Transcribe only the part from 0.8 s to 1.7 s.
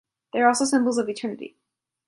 of eternity.